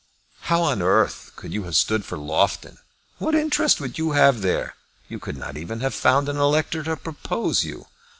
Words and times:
"How 0.49 0.63
on 0.63 0.81
earth 0.81 1.31
could 1.35 1.53
you 1.53 1.65
have 1.65 1.75
stood 1.75 2.03
for 2.03 2.17
Loughton? 2.17 2.79
What 3.19 3.35
interest 3.35 3.79
would 3.79 3.99
you 3.99 4.13
have 4.13 4.41
there? 4.41 4.75
You 5.07 5.19
could 5.19 5.37
not 5.37 5.57
even 5.57 5.81
have 5.81 5.93
found 5.93 6.27
an 6.27 6.37
elector 6.37 6.81
to 6.81 6.97
propose 6.97 7.63
you." 7.63 7.85